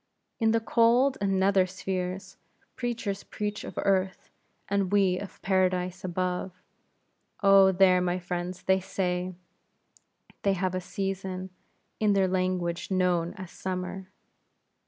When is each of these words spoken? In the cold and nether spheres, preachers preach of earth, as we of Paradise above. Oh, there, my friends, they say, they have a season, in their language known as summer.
In 0.39 0.49
the 0.49 0.59
cold 0.59 1.19
and 1.21 1.39
nether 1.39 1.67
spheres, 1.67 2.35
preachers 2.75 3.23
preach 3.23 3.63
of 3.63 3.77
earth, 3.83 4.31
as 4.67 4.85
we 4.85 5.19
of 5.19 5.39
Paradise 5.43 6.03
above. 6.03 6.59
Oh, 7.43 7.71
there, 7.71 8.01
my 8.01 8.17
friends, 8.17 8.63
they 8.63 8.79
say, 8.79 9.35
they 10.41 10.53
have 10.53 10.73
a 10.73 10.81
season, 10.81 11.51
in 11.99 12.13
their 12.13 12.27
language 12.27 12.89
known 12.89 13.35
as 13.35 13.51
summer. 13.51 14.09